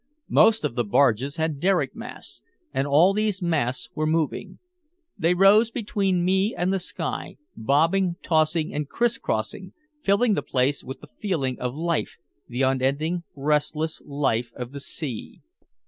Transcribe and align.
Most 0.31 0.65
of 0.65 0.73
the 0.73 0.83
barges 0.83 1.35
had 1.35 1.59
derrick 1.59 1.95
masts, 1.95 2.41
and 2.73 2.87
all 2.87 3.13
these 3.13 3.39
masts 3.39 3.87
were 3.93 4.07
moving. 4.07 4.57
They 5.15 5.35
rose 5.35 5.69
between 5.69 6.25
me 6.25 6.55
and 6.57 6.73
the 6.73 6.79
sky, 6.79 7.37
bobbing, 7.55 8.15
tossing 8.23 8.73
and 8.73 8.89
criss 8.89 9.19
crossing, 9.19 9.73
filling 10.01 10.33
the 10.33 10.41
place 10.41 10.83
with 10.83 11.01
the 11.01 11.07
feeling 11.19 11.59
of 11.59 11.75
life, 11.75 12.17
the 12.47 12.63
unending, 12.63 13.25
restless 13.35 14.01
life 14.03 14.51
of 14.55 14.71
the 14.71 14.79
sea. 14.79 15.41